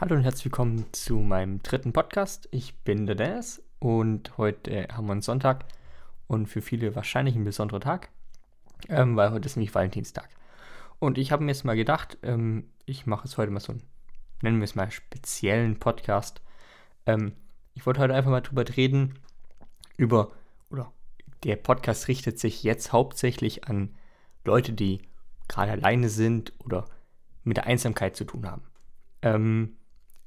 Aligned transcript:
Hallo 0.00 0.14
und 0.14 0.22
herzlich 0.22 0.44
willkommen 0.44 0.86
zu 0.92 1.16
meinem 1.16 1.60
dritten 1.60 1.92
Podcast. 1.92 2.48
Ich 2.52 2.76
bin 2.84 3.06
der 3.06 3.16
Dennis 3.16 3.60
und 3.80 4.38
heute 4.38 4.86
haben 4.92 5.06
wir 5.06 5.12
einen 5.12 5.22
Sonntag 5.22 5.64
und 6.28 6.46
für 6.46 6.62
viele 6.62 6.94
wahrscheinlich 6.94 7.34
ein 7.34 7.42
besonderer 7.42 7.80
Tag, 7.80 8.08
ähm, 8.88 9.16
weil 9.16 9.32
heute 9.32 9.46
ist 9.46 9.56
nämlich 9.56 9.74
Valentinstag. 9.74 10.28
Und 11.00 11.18
ich 11.18 11.32
habe 11.32 11.42
mir 11.42 11.50
jetzt 11.50 11.64
mal 11.64 11.74
gedacht, 11.74 12.16
ähm, 12.22 12.70
ich 12.86 13.06
mache 13.06 13.26
es 13.26 13.36
heute 13.38 13.50
mal 13.50 13.58
so 13.58 13.72
einen, 13.72 13.82
nennen 14.40 14.58
wir 14.58 14.66
es 14.66 14.76
mal, 14.76 14.88
speziellen 14.88 15.80
Podcast. 15.80 16.42
Ähm, 17.04 17.32
ich 17.74 17.84
wollte 17.84 17.98
heute 17.98 18.14
einfach 18.14 18.30
mal 18.30 18.40
drüber 18.40 18.64
reden, 18.76 19.18
über, 19.96 20.30
oder 20.70 20.92
der 21.42 21.56
Podcast 21.56 22.06
richtet 22.06 22.38
sich 22.38 22.62
jetzt 22.62 22.92
hauptsächlich 22.92 23.64
an 23.64 23.96
Leute, 24.44 24.74
die 24.74 25.02
gerade 25.48 25.72
alleine 25.72 26.08
sind 26.08 26.52
oder 26.60 26.84
mit 27.42 27.56
der 27.56 27.66
Einsamkeit 27.66 28.14
zu 28.14 28.22
tun 28.22 28.48
haben. 28.48 28.62
Ähm, 29.22 29.74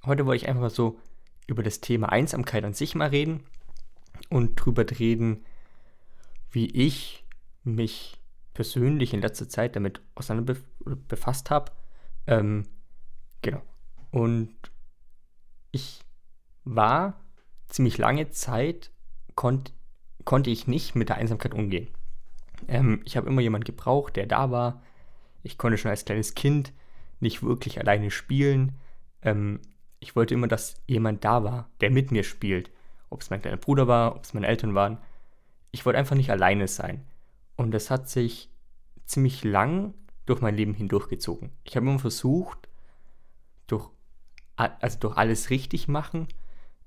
heute 0.06 0.26
wollte 0.26 0.44
ich 0.44 0.50
einfach 0.50 0.62
mal 0.62 0.70
so 0.70 1.00
über 1.48 1.64
das 1.64 1.82
Thema 1.82 2.10
Einsamkeit 2.10 2.64
an 2.64 2.74
sich 2.74 2.96
mal 2.96 3.10
reden 3.10 3.44
und 4.30 4.56
drüber 4.56 4.86
reden, 5.00 5.46
wie 6.52 6.68
ich 6.68 7.24
mich 7.64 8.18
persönlich 8.54 9.14
in 9.14 9.22
letzter 9.22 9.50
Zeit 9.50 9.76
damit 9.76 10.02
auseinander 10.16 10.56
befasst 11.08 11.50
habe. 11.50 11.72
Ähm, 12.28 12.68
genau. 13.42 13.62
Und 14.12 14.54
ich 15.72 16.02
war 16.64 17.20
ziemlich 17.68 17.98
lange 17.98 18.30
Zeit, 18.30 18.92
konnt, 19.36 19.74
konnte 20.26 20.50
ich 20.50 20.68
nicht 20.68 20.96
mit 20.96 21.10
der 21.10 21.18
Einsamkeit 21.18 21.54
umgehen. 21.54 21.88
Ähm, 22.68 23.02
ich 23.06 23.18
habe 23.18 23.28
immer 23.28 23.42
jemanden 23.42 23.66
gebraucht, 23.66 24.16
der 24.16 24.28
da 24.28 24.52
war. 24.52 24.82
Ich 25.44 25.58
konnte 25.58 25.78
schon 25.78 25.92
als 25.92 26.06
kleines 26.06 26.36
Kind 26.36 26.74
nicht 27.20 27.42
wirklich 27.42 27.80
alleine 27.80 28.12
spielen. 28.12 28.76
Ähm, 29.22 29.60
ich 30.02 30.16
wollte 30.16 30.34
immer, 30.34 30.48
dass 30.48 30.82
jemand 30.88 31.24
da 31.24 31.44
war, 31.46 31.70
der 31.80 31.92
mit 31.92 32.12
mir 32.12 32.24
spielt. 32.24 32.72
Ob 33.10 33.22
es 33.22 33.30
mein 33.30 33.42
kleiner 33.42 33.58
Bruder 33.58 33.88
war, 33.88 34.16
ob 34.16 34.24
es 34.24 34.34
meine 34.34 34.48
Eltern 34.48 34.76
waren. 34.76 34.98
Ich 35.72 35.86
wollte 35.86 36.00
einfach 36.00 36.16
nicht 36.16 36.32
alleine 36.32 36.68
sein. 36.68 37.06
Und 37.56 37.72
das 37.72 37.90
hat 37.90 38.10
sich 38.10 38.50
ziemlich 39.06 39.44
lang 39.44 39.94
durch 40.26 40.42
mein 40.42 40.56
Leben 40.56 40.74
hindurchgezogen. 40.74 41.52
Ich 41.64 41.76
habe 41.76 41.88
immer 41.88 42.00
versucht, 42.00 42.68
durch, 43.68 43.90
also 44.56 45.00
durch 45.00 45.18
alles 45.18 45.52
richtig 45.52 45.88
machen, 45.88 46.28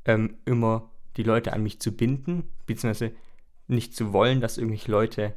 ähm, 0.05 0.38
immer 0.44 0.91
die 1.16 1.22
Leute 1.22 1.53
an 1.53 1.62
mich 1.62 1.81
zu 1.81 1.92
binden, 1.92 2.50
beziehungsweise 2.66 3.14
nicht 3.69 3.94
zu 3.94 4.12
wollen, 4.12 4.41
dass 4.41 4.58
irgendwelche 4.58 4.91
Leute 4.91 5.34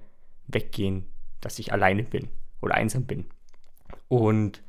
weggehen, 0.47 1.05
dass 1.41 1.59
ich 1.59 1.71
alleine 1.73 2.03
bin 2.03 2.29
oder 2.59 2.73
einsam 2.73 3.05
bin. 3.05 3.25
Und 4.07 4.63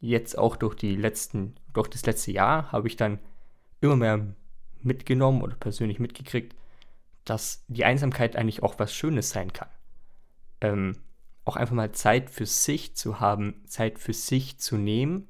jetzt 0.00 0.38
auch 0.38 0.56
durch 0.56 0.74
die 0.74 0.96
letzten, 0.96 1.54
durch 1.72 1.88
das 1.88 2.04
letzte 2.06 2.32
Jahr 2.32 2.72
habe 2.72 2.88
ich 2.88 2.96
dann 2.96 3.18
immer 3.80 3.96
mehr 3.96 4.34
mitgenommen 4.82 5.42
oder 5.42 5.54
persönlich 5.54 5.98
mitgekriegt, 5.98 6.56
dass 7.24 7.64
die 7.68 7.84
Einsamkeit 7.84 8.34
eigentlich 8.34 8.62
auch 8.62 8.78
was 8.78 8.94
Schönes 8.94 9.30
sein 9.30 9.52
kann. 9.52 9.68
Ähm, 10.62 10.96
auch 11.44 11.56
einfach 11.56 11.74
mal 11.74 11.92
Zeit 11.92 12.30
für 12.30 12.46
sich 12.46 12.96
zu 12.96 13.20
haben, 13.20 13.62
Zeit 13.66 13.98
für 13.98 14.12
sich 14.12 14.58
zu 14.58 14.76
nehmen 14.76 15.28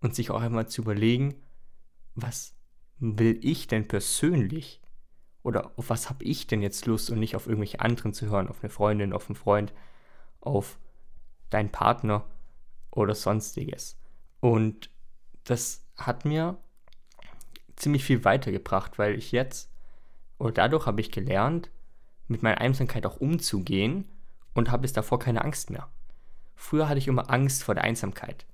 und 0.00 0.14
sich 0.14 0.30
auch 0.30 0.40
einmal 0.40 0.68
zu 0.68 0.82
überlegen, 0.82 1.34
was 2.14 2.54
will 2.98 3.38
ich 3.42 3.66
denn 3.66 3.88
persönlich 3.88 4.80
oder 5.42 5.72
auf 5.76 5.90
was 5.90 6.08
habe 6.08 6.24
ich 6.24 6.46
denn 6.46 6.62
jetzt 6.62 6.86
Lust 6.86 7.10
und 7.10 7.18
nicht 7.18 7.34
auf 7.34 7.46
irgendwelche 7.46 7.80
anderen 7.80 8.12
zu 8.12 8.26
hören, 8.26 8.48
auf 8.48 8.62
eine 8.62 8.70
Freundin, 8.70 9.12
auf 9.12 9.28
einen 9.28 9.36
Freund, 9.36 9.72
auf 10.40 10.78
deinen 11.50 11.70
Partner 11.70 12.24
oder 12.92 13.14
sonstiges. 13.14 13.98
Und 14.40 14.90
das 15.44 15.84
hat 15.96 16.24
mir 16.24 16.56
ziemlich 17.76 18.04
viel 18.04 18.24
weitergebracht, 18.24 18.98
weil 18.98 19.16
ich 19.16 19.32
jetzt, 19.32 19.70
oder 20.38 20.52
dadurch 20.52 20.86
habe 20.86 21.00
ich 21.00 21.10
gelernt, 21.10 21.70
mit 22.28 22.42
meiner 22.42 22.60
Einsamkeit 22.60 23.06
auch 23.06 23.16
umzugehen 23.16 24.08
und 24.54 24.70
habe 24.70 24.84
es 24.84 24.92
davor 24.92 25.18
keine 25.18 25.44
Angst 25.44 25.70
mehr. 25.70 25.88
Früher 26.54 26.88
hatte 26.88 26.98
ich 26.98 27.08
immer 27.08 27.30
Angst 27.30 27.64
vor 27.64 27.74
der 27.74 27.84
Einsamkeit. 27.84 28.46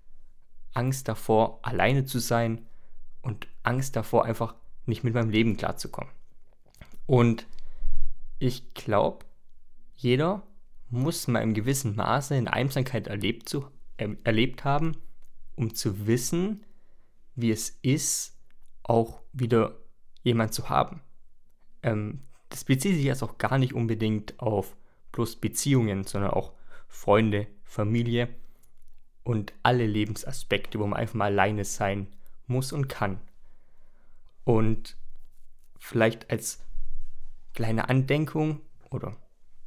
Angst 0.72 1.08
davor, 1.08 1.58
alleine 1.62 2.04
zu 2.04 2.18
sein 2.18 2.66
und 3.20 3.48
Angst 3.62 3.96
davor, 3.96 4.24
einfach 4.24 4.54
nicht 4.86 5.04
mit 5.04 5.14
meinem 5.14 5.30
Leben 5.30 5.56
klarzukommen. 5.56 6.10
Und 7.06 7.46
ich 8.38 8.74
glaube, 8.74 9.26
jeder 9.96 10.42
muss 10.88 11.26
mal 11.26 11.42
im 11.42 11.54
gewissen 11.54 11.96
Maße 11.96 12.36
in 12.36 12.48
Einsamkeit 12.48 13.08
erlebt 13.08 13.48
zu 13.48 13.66
erlebt 13.98 14.64
haben, 14.64 14.96
um 15.56 15.74
zu 15.74 16.06
wissen, 16.06 16.64
wie 17.34 17.50
es 17.50 17.78
ist, 17.82 18.36
auch 18.82 19.22
wieder 19.32 19.76
jemand 20.22 20.54
zu 20.54 20.68
haben. 20.68 21.02
Ähm, 21.82 22.22
das 22.48 22.64
bezieht 22.64 22.94
sich 22.94 23.04
jetzt 23.04 23.22
auch 23.22 23.38
gar 23.38 23.58
nicht 23.58 23.74
unbedingt 23.74 24.38
auf 24.40 24.76
bloß 25.12 25.36
Beziehungen, 25.36 26.04
sondern 26.04 26.30
auch 26.30 26.52
Freunde, 26.88 27.46
Familie 27.64 28.28
und 29.24 29.52
alle 29.62 29.86
Lebensaspekte, 29.86 30.78
wo 30.78 30.86
man 30.86 30.98
einfach 30.98 31.14
mal 31.14 31.26
alleine 31.26 31.64
sein 31.64 32.06
muss 32.46 32.72
und 32.72 32.88
kann. 32.88 33.20
Und 34.44 34.96
vielleicht 35.78 36.30
als 36.30 36.64
kleine 37.52 37.88
Andenkung 37.88 38.60
oder 38.90 39.16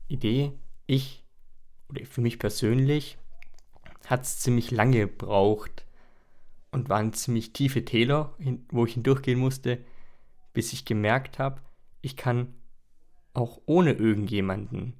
Idee, 0.07 0.53
ich 0.87 1.23
oder 1.89 2.05
für 2.05 2.21
mich 2.21 2.39
persönlich 2.39 3.17
hat 4.07 4.23
es 4.23 4.39
ziemlich 4.39 4.71
lange 4.71 4.99
gebraucht 4.99 5.85
und 6.71 6.89
waren 6.89 7.13
ziemlich 7.13 7.53
tiefe 7.53 7.85
Täler, 7.85 8.35
wo 8.69 8.85
ich 8.85 8.93
hindurchgehen 8.93 9.39
musste, 9.39 9.79
bis 10.53 10.73
ich 10.73 10.85
gemerkt 10.85 11.39
habe, 11.39 11.61
ich 12.01 12.15
kann 12.15 12.53
auch 13.33 13.61
ohne 13.65 13.93
irgendjemanden 13.93 14.93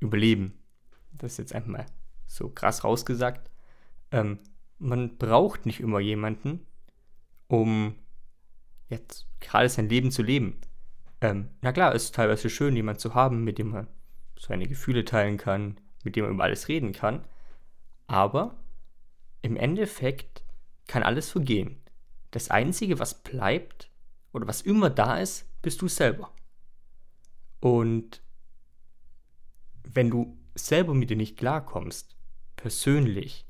überleben. 0.00 0.58
Das 1.12 1.32
ist 1.32 1.38
jetzt 1.38 1.54
einfach 1.54 1.70
mal 1.70 1.86
so 2.26 2.48
krass 2.48 2.84
rausgesagt. 2.84 3.50
Ähm, 4.10 4.38
man 4.78 5.16
braucht 5.16 5.66
nicht 5.66 5.80
immer 5.80 6.00
jemanden, 6.00 6.66
um 7.48 7.94
jetzt 8.88 9.26
gerade 9.40 9.68
sein 9.68 9.88
Leben 9.88 10.10
zu 10.10 10.22
leben. 10.22 10.60
Ähm, 11.20 11.48
na 11.62 11.72
klar, 11.72 11.94
es 11.94 12.04
ist 12.04 12.14
teilweise 12.14 12.50
schön, 12.50 12.76
jemanden 12.76 13.00
zu 13.00 13.14
haben, 13.14 13.44
mit 13.44 13.58
dem 13.58 13.70
man 13.70 13.88
seine 14.38 14.66
Gefühle 14.66 15.04
teilen 15.04 15.38
kann, 15.38 15.80
mit 16.04 16.16
dem 16.16 16.24
man 16.24 16.34
über 16.34 16.44
alles 16.44 16.68
reden 16.68 16.92
kann. 16.92 17.24
Aber 18.06 18.56
im 19.42 19.56
Endeffekt 19.56 20.42
kann 20.86 21.02
alles 21.02 21.30
vergehen. 21.30 21.80
Das 22.30 22.50
Einzige, 22.50 22.98
was 22.98 23.22
bleibt 23.22 23.90
oder 24.32 24.46
was 24.46 24.60
immer 24.60 24.90
da 24.90 25.18
ist, 25.18 25.46
bist 25.62 25.82
du 25.82 25.88
selber. 25.88 26.30
Und 27.60 28.22
wenn 29.82 30.10
du 30.10 30.36
selber 30.54 30.94
mit 30.94 31.10
dir 31.10 31.16
nicht 31.16 31.36
klarkommst, 31.36 32.16
persönlich, 32.56 33.46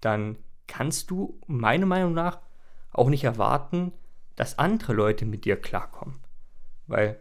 dann 0.00 0.38
kannst 0.66 1.10
du 1.10 1.40
meiner 1.46 1.86
Meinung 1.86 2.14
nach 2.14 2.40
auch 2.92 3.08
nicht 3.08 3.24
erwarten, 3.24 3.92
dass 4.36 4.58
andere 4.58 4.92
Leute 4.92 5.26
mit 5.26 5.44
dir 5.44 5.60
klarkommen. 5.60 6.18
Weil 6.86 7.20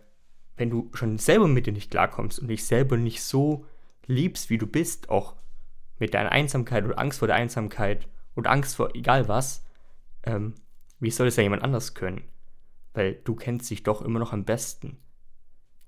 wenn 0.55 0.69
du 0.69 0.89
schon 0.93 1.17
selber 1.17 1.47
mit 1.47 1.65
dir 1.65 1.73
nicht 1.73 1.91
klarkommst 1.91 2.39
und 2.39 2.47
dich 2.47 2.65
selber 2.65 2.97
nicht 2.97 3.23
so 3.23 3.65
liebst, 4.05 4.49
wie 4.49 4.57
du 4.57 4.67
bist, 4.67 5.09
auch 5.09 5.35
mit 5.99 6.13
deiner 6.13 6.31
Einsamkeit 6.31 6.85
oder 6.85 6.97
Angst 6.97 7.19
vor 7.19 7.27
der 7.27 7.37
Einsamkeit 7.37 8.07
oder 8.35 8.51
Angst 8.51 8.75
vor 8.75 8.95
egal 8.95 9.27
was, 9.27 9.65
ähm, 10.23 10.55
wie 10.99 11.11
soll 11.11 11.27
es 11.27 11.35
ja 11.35 11.43
jemand 11.43 11.63
anders 11.63 11.93
können? 11.93 12.23
Weil 12.93 13.15
du 13.23 13.35
kennst 13.35 13.69
dich 13.69 13.83
doch 13.83 14.01
immer 14.01 14.19
noch 14.19 14.33
am 14.33 14.45
besten. 14.45 14.97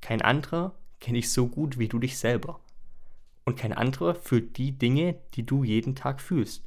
Kein 0.02 0.22
anderer 0.22 0.76
kennt 1.00 1.18
dich 1.18 1.32
so 1.32 1.48
gut 1.48 1.80
wie 1.80 1.88
du 1.88 2.00
dich 2.00 2.18
selber. 2.18 2.60
Und 3.44 3.58
kein 3.58 3.74
anderer 3.74 4.16
fühlt 4.16 4.58
die 4.58 4.78
Dinge, 4.78 5.16
die 5.34 5.46
du 5.46 5.64
jeden 5.64 5.96
Tag 5.96 6.22
fühlst. 6.22 6.64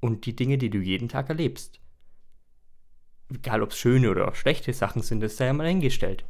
Und 0.00 0.24
die 0.24 0.36
Dinge, 0.36 0.56
die 0.56 0.70
du 0.70 0.78
jeden 0.78 1.08
Tag 1.08 1.28
erlebst. 1.28 1.80
Egal 3.28 3.62
ob 3.62 3.70
es 3.70 3.78
schöne 3.78 4.10
oder 4.10 4.34
schlechte 4.34 4.72
Sachen 4.72 5.02
sind, 5.02 5.20
das 5.20 5.36
sei 5.36 5.46
ja 5.46 5.52
mal 5.52 5.68
hingestellt. 5.68 6.24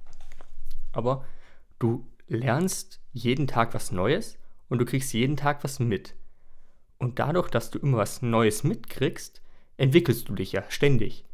Aber 0.93 1.25
du 1.79 2.07
lernst 2.27 3.01
jeden 3.13 3.47
Tag 3.47 3.75
was 3.75 3.93
Neues 3.93 4.39
und 4.69 4.79
du 4.79 4.85
kriegst 4.85 5.13
jeden 5.13 5.37
Tag 5.37 5.63
was 5.63 5.79
mit. 5.79 6.15
Und 7.01 7.19
dadurch, 7.19 7.49
dass 7.49 7.71
du 7.71 7.79
immer 7.79 7.99
was 7.99 8.21
Neues 8.21 8.63
mitkriegst, 8.63 9.41
entwickelst 9.79 10.29
du 10.29 10.35
dich 10.35 10.53
ja 10.53 10.63
ständig. 10.69 11.25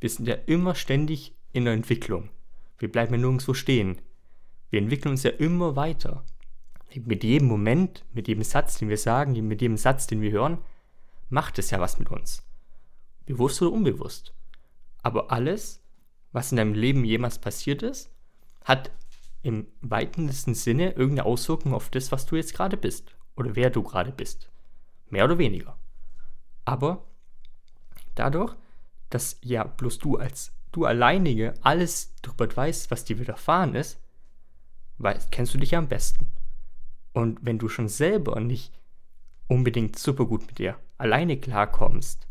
Wir 0.00 0.10
sind 0.10 0.26
ja 0.26 0.34
immer 0.34 0.74
ständig 0.74 1.34
in 1.52 1.64
der 1.64 1.74
Entwicklung. 1.74 2.30
Wir 2.78 2.90
bleiben 2.90 3.14
ja 3.14 3.20
nirgendwo 3.20 3.54
stehen. 3.54 3.98
Wir 4.70 4.80
entwickeln 4.80 5.12
uns 5.12 5.22
ja 5.22 5.30
immer 5.30 5.76
weiter. 5.76 6.24
Mit 7.06 7.22
jedem 7.22 7.46
Moment, 7.46 8.04
mit 8.12 8.26
jedem 8.26 8.42
Satz, 8.42 8.78
den 8.78 8.88
wir 8.88 8.98
sagen, 8.98 9.32
mit 9.46 9.62
jedem 9.62 9.76
Satz, 9.76 10.08
den 10.08 10.20
wir 10.20 10.32
hören, 10.32 10.58
macht 11.28 11.60
es 11.60 11.70
ja 11.70 11.80
was 11.80 12.00
mit 12.00 12.10
uns. 12.10 12.42
Bewusst 13.24 13.62
oder 13.62 13.72
unbewusst. 13.72 14.34
Aber 15.02 15.30
alles, 15.30 15.80
was 16.32 16.50
in 16.50 16.56
deinem 16.56 16.74
Leben 16.74 17.04
jemals 17.04 17.38
passiert 17.38 17.82
ist, 17.84 18.10
hat 18.64 18.90
im 19.42 19.68
weitesten 19.80 20.54
Sinne 20.54 20.90
irgendeine 20.90 21.26
Auswirkung 21.26 21.72
auf 21.72 21.88
das, 21.90 22.10
was 22.10 22.26
du 22.26 22.34
jetzt 22.34 22.54
gerade 22.54 22.76
bist 22.76 23.14
oder 23.36 23.54
wer 23.54 23.70
du 23.70 23.84
gerade 23.84 24.10
bist. 24.10 24.50
Mehr 25.14 25.26
oder 25.26 25.38
weniger. 25.38 25.78
Aber 26.64 27.06
dadurch, 28.16 28.56
dass 29.10 29.38
ja 29.42 29.62
bloß 29.62 30.00
du 30.00 30.16
als 30.16 30.52
du 30.72 30.86
alleinige 30.86 31.54
alles 31.62 32.16
darüber 32.20 32.48
weißt, 32.56 32.90
was 32.90 33.04
dir 33.04 33.20
widerfahren 33.20 33.76
ist, 33.76 34.00
weißt, 34.98 35.30
kennst 35.30 35.54
du 35.54 35.58
dich 35.58 35.70
ja 35.70 35.78
am 35.78 35.86
besten. 35.86 36.26
Und 37.12 37.38
wenn 37.42 37.60
du 37.60 37.68
schon 37.68 37.86
selber 37.86 38.40
nicht 38.40 38.76
unbedingt 39.46 39.96
super 40.00 40.26
gut 40.26 40.48
mit 40.48 40.58
dir 40.58 40.80
alleine 40.98 41.38
klarkommst, 41.38 42.26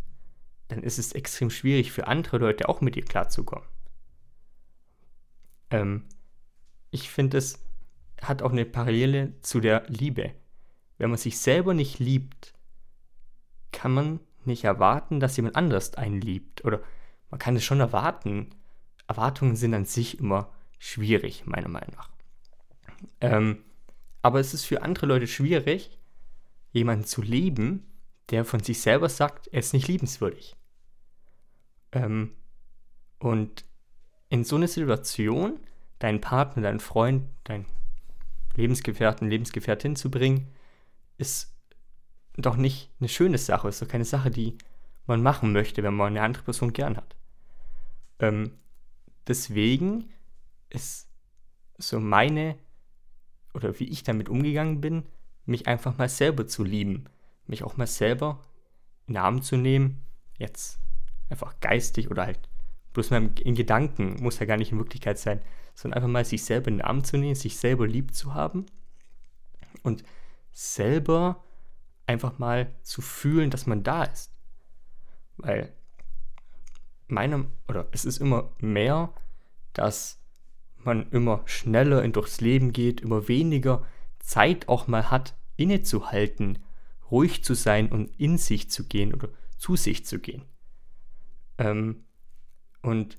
dann 0.68 0.84
ist 0.84 1.00
es 1.00 1.14
extrem 1.14 1.50
schwierig 1.50 1.94
für 1.94 2.08
andere 2.08 2.38
Leute 2.38 2.68
auch 2.68 2.82
mit 2.82 2.96
dir 2.96 3.06
klarzukommen. 3.06 3.68
Ähm, 5.70 6.04
ich 6.92 7.10
finde, 7.10 7.38
es 7.38 7.64
hat 8.22 8.42
auch 8.42 8.52
eine 8.52 8.66
Parallele 8.66 9.40
zu 9.40 9.62
der 9.62 9.86
Liebe. 9.88 10.34
Wenn 10.98 11.12
man 11.12 11.18
sich 11.18 11.40
selber 11.40 11.74
nicht 11.74 12.00
liebt, 12.00 12.54
kann 13.74 13.92
man 13.92 14.20
nicht 14.46 14.64
erwarten, 14.64 15.20
dass 15.20 15.36
jemand 15.36 15.58
anderes 15.58 15.96
einen 15.96 16.22
liebt. 16.22 16.64
Oder 16.64 16.82
man 17.30 17.40
kann 17.40 17.58
es 17.58 17.66
schon 17.66 17.82
erwarten. 17.82 18.52
Erwartungen 19.08 19.58
sind 19.58 19.74
an 19.74 19.86
sich 19.86 20.20
immer 20.20 20.54
schwierig, 20.80 21.46
meiner 21.46 21.68
Meinung 21.68 21.96
nach. 21.96 22.10
Ähm, 23.20 23.64
aber 24.22 24.40
es 24.40 24.54
ist 24.54 24.66
für 24.66 24.82
andere 24.82 25.06
Leute 25.06 25.28
schwierig, 25.28 25.98
jemanden 26.72 27.06
zu 27.06 27.22
lieben, 27.22 27.86
der 28.30 28.46
von 28.46 28.62
sich 28.62 28.80
selber 28.82 29.10
sagt, 29.10 29.48
er 29.48 29.60
ist 29.60 29.74
nicht 29.74 29.88
liebenswürdig. 29.88 30.56
Ähm, 31.92 32.32
und 33.20 33.66
in 34.30 34.44
so 34.44 34.56
eine 34.56 34.68
Situation 34.68 35.60
deinen 36.00 36.22
Partner, 36.22 36.64
deinen 36.64 36.80
Freund, 36.80 37.26
deinen 37.44 37.66
Lebensgefährten, 38.56 39.30
Lebensgefährtin 39.30 39.96
zu 39.96 40.10
bringen, 40.10 40.48
ist 41.18 41.53
doch 42.38 42.56
nicht 42.56 42.90
eine 43.00 43.10
schöne 43.10 43.38
Sache, 43.38 43.68
ist 43.68 43.82
doch 43.82 43.88
keine 43.88 44.06
Sache, 44.06 44.32
die 44.32 44.58
man 45.06 45.22
machen 45.22 45.52
möchte, 45.52 45.84
wenn 45.84 45.94
man 45.94 46.08
eine 46.08 46.22
andere 46.22 46.44
Person 46.44 46.74
gern 46.74 46.98
hat. 46.98 47.16
Ähm, 48.20 48.54
deswegen 49.28 50.10
ist 50.70 51.08
so 51.78 52.00
meine, 52.00 52.58
oder 53.54 53.80
wie 53.80 53.90
ich 53.90 54.04
damit 54.04 54.30
umgegangen 54.30 54.82
bin, 54.82 55.04
mich 55.46 55.68
einfach 55.68 55.98
mal 55.98 56.10
selber 56.10 56.48
zu 56.48 56.64
lieben, 56.64 57.06
mich 57.46 57.64
auch 57.64 57.78
mal 57.78 57.88
selber 57.88 58.42
in 59.08 59.16
den 59.16 59.24
Arm 59.24 59.42
zu 59.42 59.58
nehmen, 59.58 60.02
jetzt 60.38 60.80
einfach 61.30 61.60
geistig 61.60 62.10
oder 62.10 62.26
halt 62.26 62.40
bloß 62.94 63.10
mal 63.10 63.30
in 63.42 63.56
Gedanken, 63.56 64.22
muss 64.22 64.40
ja 64.40 64.46
gar 64.46 64.58
nicht 64.58 64.72
in 64.72 64.78
Wirklichkeit 64.78 65.18
sein, 65.18 65.42
sondern 65.76 65.98
einfach 65.98 66.10
mal 66.10 66.26
sich 66.26 66.44
selber 66.44 66.70
in 66.70 66.78
den 66.78 66.86
Arm 66.86 67.04
zu 67.04 67.18
nehmen, 67.18 67.36
sich 67.36 67.58
selber 67.58 67.88
lieb 67.88 68.14
zu 68.14 68.34
haben 68.34 68.66
und 69.82 70.04
selber 70.52 71.44
einfach 72.06 72.40
mal 72.40 72.74
zu 72.84 73.02
fühlen, 73.02 73.50
dass 73.50 73.66
man 73.66 73.84
da 73.84 74.04
ist. 74.04 74.32
Weil 75.38 75.74
meinem, 77.08 77.52
oder 77.68 77.88
es 77.92 78.06
ist 78.06 78.18
immer 78.18 78.52
mehr, 78.60 79.14
dass 79.74 80.20
man 80.78 81.10
immer 81.12 81.42
schneller 81.46 82.08
durchs 82.10 82.42
Leben 82.42 82.74
geht, 82.74 83.02
immer 83.02 83.28
weniger 83.28 83.86
Zeit 84.20 84.68
auch 84.68 84.88
mal 84.88 85.10
hat, 85.12 85.36
innezuhalten, 85.56 86.60
ruhig 87.12 87.44
zu 87.44 87.54
sein 87.54 87.92
und 87.92 88.08
in 88.20 88.38
sich 88.38 88.70
zu 88.70 88.88
gehen 88.88 89.14
oder 89.14 89.30
zu 89.58 89.76
sich 89.76 90.06
zu 90.06 90.20
gehen. 90.20 90.44
Ähm, 91.58 92.06
und 92.82 93.18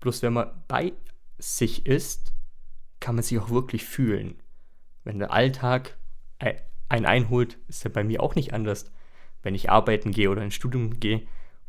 bloß 0.00 0.22
wenn 0.22 0.34
man 0.34 0.50
bei 0.68 0.92
sich 1.38 1.86
ist, 1.86 2.32
kann 3.00 3.14
man 3.14 3.24
sich 3.24 3.38
auch 3.38 3.50
wirklich 3.50 3.84
fühlen. 3.84 4.42
Wenn 5.04 5.18
der 5.18 5.32
Alltag 5.32 5.96
einen 6.90 7.06
einholt, 7.06 7.58
ist 7.68 7.84
er 7.84 7.90
bei 7.90 8.04
mir 8.04 8.22
auch 8.22 8.34
nicht 8.34 8.52
anders. 8.52 8.90
Wenn 9.42 9.54
ich 9.54 9.70
arbeiten 9.70 10.10
gehe 10.10 10.30
oder 10.30 10.42
ins 10.42 10.54
Studium 10.54 11.00
gehe 11.00 11.22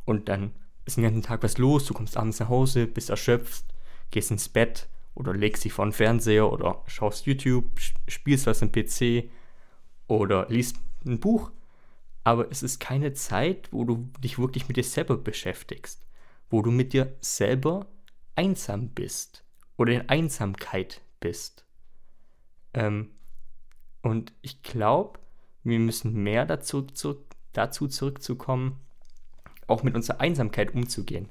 und 0.03 0.27
dann 0.27 0.51
ist 0.85 0.97
den 0.97 1.03
ganzen 1.03 1.21
Tag 1.21 1.43
was 1.43 1.57
los, 1.57 1.85
du 1.85 1.93
kommst 1.93 2.17
abends 2.17 2.39
nach 2.39 2.49
Hause, 2.49 2.87
bist 2.87 3.09
erschöpft, 3.09 3.65
gehst 4.09 4.31
ins 4.31 4.49
Bett 4.49 4.89
oder 5.13 5.33
legst 5.33 5.63
dich 5.63 5.73
vor 5.73 5.85
den 5.85 5.93
Fernseher 5.93 6.51
oder 6.51 6.83
schaust 6.87 7.25
YouTube, 7.25 7.65
spielst 8.07 8.47
was 8.47 8.63
am 8.63 8.71
PC 8.71 9.29
oder 10.07 10.47
liest 10.49 10.77
ein 11.05 11.19
Buch. 11.19 11.51
Aber 12.23 12.51
es 12.51 12.63
ist 12.63 12.79
keine 12.79 13.13
Zeit, 13.13 13.69
wo 13.71 13.83
du 13.83 14.09
dich 14.19 14.37
wirklich 14.37 14.67
mit 14.67 14.77
dir 14.77 14.83
selber 14.83 15.17
beschäftigst, 15.17 16.05
wo 16.49 16.61
du 16.61 16.71
mit 16.71 16.93
dir 16.93 17.15
selber 17.21 17.87
einsam 18.35 18.89
bist 18.89 19.43
oder 19.77 19.93
in 19.93 20.09
Einsamkeit 20.09 21.01
bist. 21.19 21.65
Ähm, 22.73 23.11
und 24.01 24.33
ich 24.41 24.61
glaube, 24.63 25.19
wir 25.63 25.79
müssen 25.79 26.13
mehr 26.23 26.45
dazu, 26.45 26.81
zu, 26.83 27.23
dazu 27.53 27.87
zurückzukommen, 27.87 28.79
auch 29.67 29.83
mit 29.83 29.95
unserer 29.95 30.19
Einsamkeit 30.19 30.73
umzugehen 30.73 31.29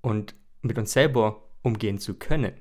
und 0.00 0.34
mit 0.62 0.78
uns 0.78 0.92
selber 0.92 1.42
umgehen 1.62 1.98
zu 1.98 2.14
können. 2.14 2.52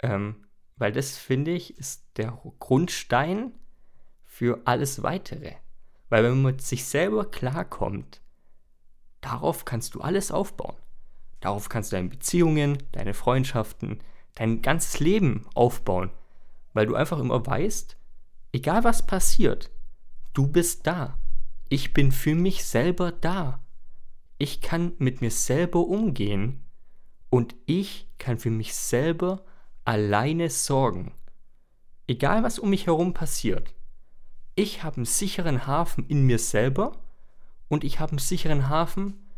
Ähm, 0.00 0.44
weil 0.76 0.92
das, 0.92 1.16
finde 1.16 1.50
ich, 1.50 1.76
ist 1.78 2.06
der 2.16 2.40
Grundstein 2.60 3.52
für 4.24 4.60
alles 4.64 5.02
Weitere. 5.02 5.54
Weil 6.08 6.24
wenn 6.24 6.42
man 6.42 6.52
mit 6.52 6.62
sich 6.62 6.84
selber 6.84 7.30
klarkommt, 7.30 8.22
darauf 9.20 9.64
kannst 9.64 9.94
du 9.94 10.00
alles 10.00 10.30
aufbauen. 10.30 10.76
Darauf 11.40 11.68
kannst 11.68 11.92
du 11.92 11.96
deine 11.96 12.08
Beziehungen, 12.08 12.78
deine 12.92 13.14
Freundschaften, 13.14 14.00
dein 14.34 14.62
ganzes 14.62 15.00
Leben 15.00 15.46
aufbauen. 15.54 16.10
Weil 16.72 16.86
du 16.86 16.94
einfach 16.94 17.18
immer 17.18 17.44
weißt, 17.44 17.97
egal 18.52 18.84
was 18.84 19.06
passiert, 19.06 19.70
du 20.32 20.46
bist 20.46 20.86
da. 20.86 21.18
Ich 21.68 21.92
bin 21.92 22.12
für 22.12 22.34
mich 22.34 22.64
selber 22.64 23.12
da. 23.12 23.64
Ich 24.38 24.60
kann 24.60 24.92
mit 24.98 25.20
mir 25.20 25.30
selber 25.30 25.80
umgehen 25.80 26.64
und 27.30 27.54
ich 27.66 28.08
kann 28.18 28.38
für 28.38 28.50
mich 28.50 28.74
selber 28.74 29.44
alleine 29.84 30.50
sorgen. 30.50 31.12
Egal 32.06 32.42
was 32.42 32.58
um 32.58 32.70
mich 32.70 32.86
herum 32.86 33.12
passiert, 33.12 33.74
ich 34.54 34.82
habe 34.82 34.96
einen 34.96 35.04
sicheren 35.04 35.66
Hafen 35.66 36.06
in 36.08 36.22
mir 36.22 36.38
selber 36.38 36.98
und 37.68 37.84
ich 37.84 38.00
habe 38.00 38.12
einen 38.12 38.18
sicheren 38.18 38.68
Hafen 38.68 39.28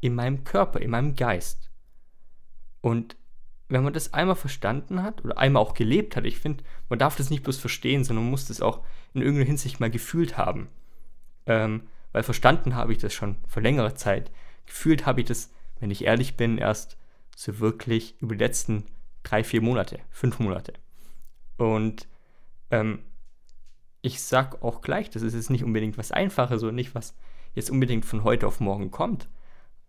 in 0.00 0.14
meinem 0.14 0.44
Körper, 0.44 0.80
in 0.80 0.90
meinem 0.90 1.16
Geist. 1.16 1.70
Und 2.80 3.16
wenn 3.70 3.84
man 3.84 3.92
das 3.92 4.12
einmal 4.12 4.36
verstanden 4.36 5.02
hat 5.02 5.24
oder 5.24 5.38
einmal 5.38 5.62
auch 5.62 5.74
gelebt 5.74 6.16
hat, 6.16 6.24
ich 6.24 6.38
finde, 6.38 6.64
man 6.88 6.98
darf 6.98 7.16
das 7.16 7.30
nicht 7.30 7.44
bloß 7.44 7.58
verstehen, 7.58 8.04
sondern 8.04 8.24
man 8.24 8.32
muss 8.32 8.46
das 8.46 8.60
auch 8.60 8.84
in 9.14 9.22
irgendeiner 9.22 9.46
Hinsicht 9.46 9.80
mal 9.80 9.90
gefühlt 9.90 10.36
haben. 10.36 10.68
Ähm, 11.46 11.84
weil 12.12 12.24
verstanden 12.24 12.74
habe 12.74 12.92
ich 12.92 12.98
das 12.98 13.14
schon 13.14 13.36
vor 13.46 13.62
längerer 13.62 13.94
Zeit. 13.94 14.32
Gefühlt 14.66 15.06
habe 15.06 15.20
ich 15.20 15.26
das, 15.26 15.52
wenn 15.78 15.90
ich 15.90 16.04
ehrlich 16.04 16.36
bin, 16.36 16.58
erst 16.58 16.96
so 17.36 17.60
wirklich 17.60 18.16
über 18.20 18.34
die 18.34 18.44
letzten 18.44 18.86
drei, 19.22 19.44
vier 19.44 19.62
Monate, 19.62 20.00
fünf 20.10 20.40
Monate. 20.40 20.72
Und 21.56 22.08
ähm, 22.70 23.00
ich 24.02 24.20
sag 24.20 24.62
auch 24.62 24.80
gleich, 24.80 25.10
das 25.10 25.22
ist 25.22 25.34
jetzt 25.34 25.50
nicht 25.50 25.62
unbedingt 25.62 25.96
was 25.96 26.10
Einfaches 26.10 26.62
und 26.64 26.74
nicht 26.74 26.94
was 26.94 27.14
jetzt 27.54 27.70
unbedingt 27.70 28.04
von 28.04 28.24
heute 28.24 28.46
auf 28.48 28.58
morgen 28.58 28.90
kommt. 28.90 29.28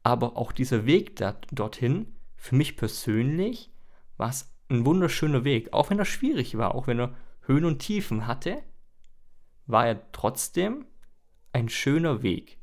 Aber 0.04 0.38
auch 0.38 0.52
dieser 0.52 0.86
Weg 0.86 1.16
dat, 1.16 1.48
dorthin, 1.52 2.14
für 2.36 2.56
mich 2.56 2.76
persönlich, 2.76 3.71
war 4.22 4.30
es 4.30 4.54
ein 4.70 4.86
wunderschöner 4.86 5.44
Weg. 5.44 5.74
Auch 5.74 5.90
wenn 5.90 5.98
er 5.98 6.06
schwierig 6.06 6.56
war, 6.56 6.76
auch 6.76 6.86
wenn 6.86 7.00
er 7.00 7.18
Höhen 7.42 7.66
und 7.66 7.80
Tiefen 7.80 8.28
hatte, 8.28 8.64
war 9.66 9.88
er 9.88 10.12
trotzdem 10.12 10.86
ein 11.54 11.70
schöner 11.70 12.22
Weg. 12.22 12.60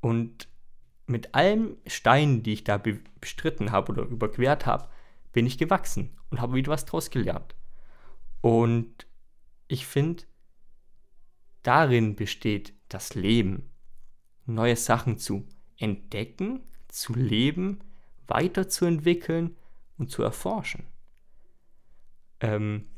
Und 0.00 0.48
mit 1.06 1.34
allen 1.34 1.76
Steinen, 1.86 2.42
die 2.42 2.54
ich 2.54 2.64
da 2.64 2.82
bestritten 3.20 3.70
habe 3.70 3.92
oder 3.92 4.04
überquert 4.04 4.64
habe, 4.64 4.88
bin 5.32 5.44
ich 5.44 5.58
gewachsen 5.58 6.16
und 6.30 6.40
habe 6.40 6.54
wieder 6.54 6.72
was 6.72 6.86
draus 6.86 7.10
gelernt. 7.10 7.54
Und 8.40 9.06
ich 9.68 9.86
finde, 9.86 10.24
darin 11.62 12.16
besteht 12.16 12.72
das 12.88 13.14
Leben. 13.14 13.70
Neue 14.46 14.76
Sachen 14.76 15.18
zu 15.18 15.46
entdecken, 15.76 16.60
zu 16.88 17.12
leben, 17.14 17.80
weiterzuentwickeln 18.26 19.54
und 20.02 20.10
zu 20.10 20.22
erforschen. 20.22 20.84
Ähm, 22.40 22.88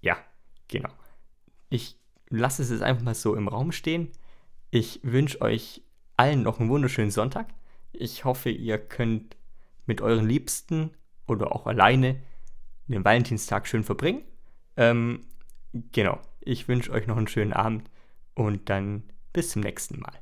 ja, 0.00 0.18
genau. 0.68 0.90
Ich 1.68 1.96
lasse 2.28 2.62
es 2.62 2.70
jetzt 2.70 2.82
einfach 2.82 3.04
mal 3.04 3.14
so 3.14 3.36
im 3.36 3.48
Raum 3.48 3.70
stehen. 3.72 4.10
Ich 4.70 5.00
wünsche 5.04 5.40
euch 5.40 5.82
allen 6.16 6.42
noch 6.42 6.58
einen 6.58 6.70
wunderschönen 6.70 7.12
Sonntag. 7.12 7.48
Ich 7.92 8.24
hoffe, 8.24 8.50
ihr 8.50 8.78
könnt 8.78 9.36
mit 9.86 10.00
euren 10.00 10.26
Liebsten 10.26 10.90
oder 11.28 11.52
auch 11.52 11.66
alleine 11.66 12.20
den 12.88 13.04
Valentinstag 13.04 13.68
schön 13.68 13.84
verbringen. 13.84 14.22
Ähm, 14.76 15.20
genau. 15.92 16.20
Ich 16.40 16.66
wünsche 16.68 16.92
euch 16.92 17.06
noch 17.06 17.16
einen 17.16 17.28
schönen 17.28 17.52
Abend 17.52 17.90
und 18.34 18.68
dann 18.68 19.04
bis 19.32 19.50
zum 19.50 19.62
nächsten 19.62 20.00
Mal. 20.00 20.14